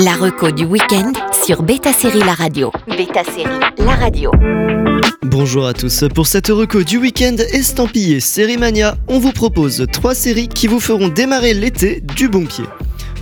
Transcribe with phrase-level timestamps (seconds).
[0.00, 1.12] La reco du week-end
[1.44, 2.70] sur Beta Série La Radio.
[2.86, 4.30] Beta Série La Radio.
[5.22, 10.14] Bonjour à tous, pour cette reco du week-end estampillé Série Mania, on vous propose trois
[10.14, 12.64] séries qui vous feront démarrer l'été du bon pied.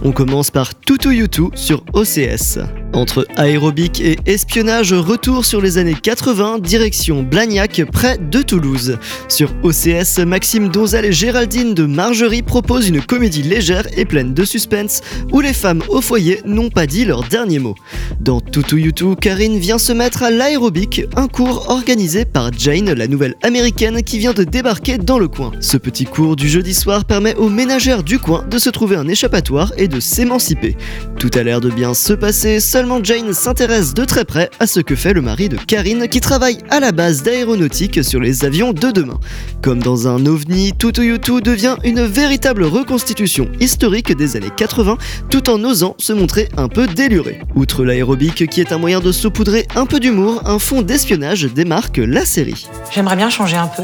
[0.05, 2.59] On commence par Tutu Yutu sur OCS.
[2.97, 8.97] Entre aérobic et espionnage, retour sur les années 80, direction Blagnac, près de Toulouse.
[9.29, 14.47] Sur OCS, Maxime Donzel et Géraldine de Margerie proposent une comédie légère et pleine de
[14.47, 17.75] suspense où les femmes au foyer n'ont pas dit leur dernier mot.
[18.23, 23.09] Dans Tutu Yutu, Karine vient se mettre à l'aérobic, un cours organisé par Jane, la
[23.09, 25.53] nouvelle américaine qui vient de débarquer dans le coin.
[25.61, 29.07] Ce petit cours du jeudi soir permet aux ménagères du coin de se trouver un
[29.07, 30.79] échappatoire et de s'émanciper.
[31.19, 32.59] Tout a l'air de bien se passer,
[33.03, 36.59] Jane s'intéresse de très près à ce que fait le mari de Karine qui travaille
[36.71, 39.19] à la base d'aéronautique sur les avions de demain.
[39.61, 44.99] Comme dans un ovni, Tutuyutu devient une véritable reconstitution historique des années 80
[45.31, 47.41] tout en osant se montrer un peu déluré.
[47.57, 51.99] Outre l'aérobic qui est un moyen de saupoudrer un peu d'humour, un fond d'espionnage démarque
[51.99, 52.67] la série.
[52.95, 53.83] J'aimerais bien changer un peu.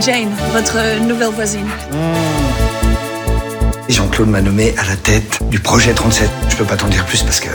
[0.00, 1.66] Jane, votre nouvelle voisine.
[1.66, 2.69] Mmh.
[3.90, 6.28] Jean-Claude m'a nommé à la tête du projet 37.
[6.48, 7.48] Je peux pas t'en dire plus parce que.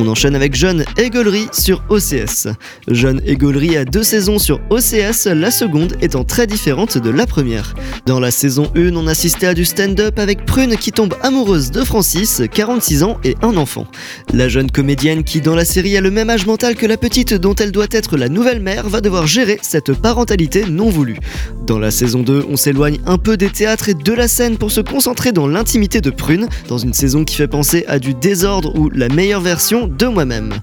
[0.00, 2.46] On enchaîne avec Jeune Egolery sur OCS.
[2.86, 7.74] Jeune Egolery a deux saisons sur OCS, la seconde étant très différente de la première.
[8.06, 11.82] Dans la saison 1, on assistait à du stand-up avec Prune qui tombe amoureuse de
[11.82, 13.88] Francis, 46 ans et un enfant.
[14.32, 17.34] La jeune comédienne qui dans la série a le même âge mental que la petite
[17.34, 21.18] dont elle doit être la nouvelle mère va devoir gérer cette parentalité non voulue.
[21.66, 24.70] Dans la saison 2, on s'éloigne un peu des théâtres et de la scène pour
[24.70, 28.78] se concentrer dans l'intimité de Prune, dans une saison qui fait penser à du désordre
[28.78, 30.54] ou la meilleure version de moi-même.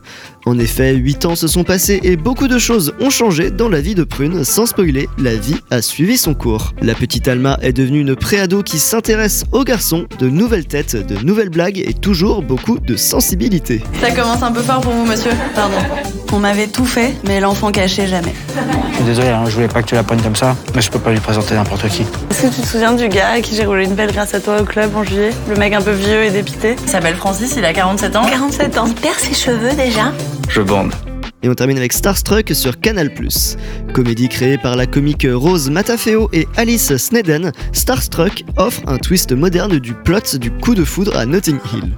[0.45, 3.81] En effet, 8 ans se sont passés et beaucoup de choses ont changé dans la
[3.81, 4.43] vie de Prune.
[4.43, 6.73] Sans spoiler, la vie a suivi son cours.
[6.81, 11.23] La petite Alma est devenue une préado qui s'intéresse aux garçons, de nouvelles têtes, de
[11.23, 13.81] nouvelles blagues et toujours beaucoup de sensibilité.
[14.01, 15.31] Ça commence un peu fort pour vous, monsieur.
[15.55, 15.77] Pardon.
[16.31, 18.33] On m'avait tout fait, mais l'enfant caché jamais.
[18.91, 20.91] Je suis désolé, hein, je voulais pas que tu la prennes comme ça, mais je
[20.91, 22.01] peux pas lui présenter n'importe qui.
[22.29, 24.41] Est-ce que tu te souviens du gars à qui j'ai roulé une belle grâce à
[24.41, 25.31] toi au club en juillet?
[25.49, 28.25] Le mec un peu vieux et dépité Il s'appelle Francis, il a 47 ans.
[28.29, 28.85] 47 ans.
[28.87, 30.11] Il perd ses cheveux déjà
[30.49, 30.91] Je bande.
[31.43, 33.11] Et on termine avec Starstruck sur Canal+.
[33.93, 39.77] Comédie créée par la comique Rose Matafeo et Alice Sneden, Starstruck offre un twist moderne
[39.77, 41.91] du plot du coup de foudre à Notting Hill.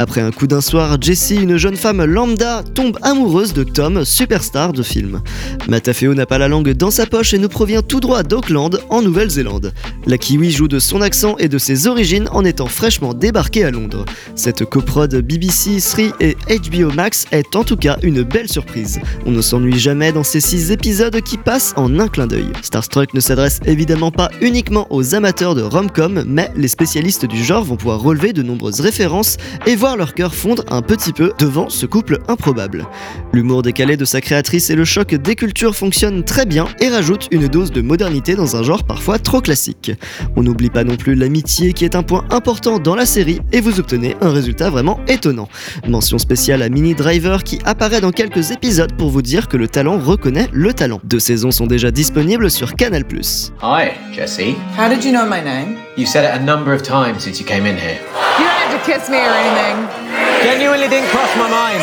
[0.00, 4.72] Après un coup d'un soir, Jessie, une jeune femme lambda, tombe amoureuse de Tom, superstar
[4.72, 5.20] de film.
[5.68, 9.02] Matafeo n'a pas la langue dans sa poche et nous provient tout droit d'Auckland, en
[9.02, 9.72] Nouvelle-Zélande.
[10.06, 13.72] La Kiwi joue de son accent et de ses origines en étant fraîchement débarquée à
[13.72, 14.04] Londres.
[14.36, 19.00] Cette coprode BBC, Sri et HBO Max est en tout cas une belle surprise.
[19.26, 22.52] On ne s'ennuie jamais dans ces six épisodes qui passent en un clin d'œil.
[22.62, 27.64] Starstruck ne s'adresse évidemment pas uniquement aux amateurs de rom-com, mais les spécialistes du genre
[27.64, 31.68] vont pouvoir relever de nombreuses références et voir leur cœur fondre un petit peu devant
[31.68, 32.86] ce couple improbable.
[33.32, 37.28] L'humour décalé de sa créatrice et le choc des cultures fonctionnent très bien et rajoutent
[37.30, 39.92] une dose de modernité dans un genre parfois trop classique.
[40.36, 43.60] On n'oublie pas non plus l'amitié qui est un point important dans la série et
[43.60, 45.48] vous obtenez un résultat vraiment étonnant.
[45.86, 49.68] Mention spéciale à Mini Driver qui apparaît dans quelques épisodes pour vous dire que le
[49.68, 51.00] talent reconnaît le talent.
[51.04, 53.04] Deux saisons sont déjà disponibles sur Canal+.
[53.62, 54.54] Hi, Jesse.
[54.76, 55.76] How did you know my name?
[55.96, 57.98] You said it a number of times since you came in here.
[58.68, 59.88] Have to kiss me or anything.
[60.42, 61.82] Genuinely didn't cross my mind.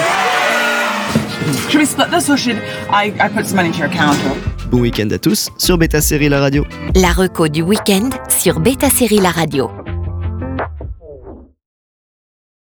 [1.69, 2.57] Should we split this or should
[2.89, 4.17] I, I put some money into your account?
[4.71, 6.65] Bon week-end à tous sur Beta Série La Radio.
[6.95, 9.69] La reco du week-end sur Beta Série La Radio.